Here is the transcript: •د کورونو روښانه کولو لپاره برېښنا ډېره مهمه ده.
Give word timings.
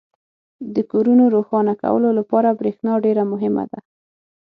•د 0.75 0.77
کورونو 0.91 1.23
روښانه 1.35 1.73
کولو 1.83 2.09
لپاره 2.19 2.57
برېښنا 2.59 2.93
ډېره 3.05 3.23
مهمه 3.33 3.63
ده. 3.71 3.79